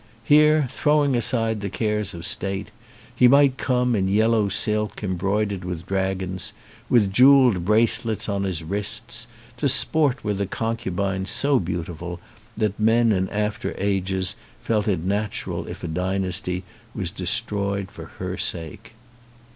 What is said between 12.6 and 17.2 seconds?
men in after ages felt it natural if a dynasty was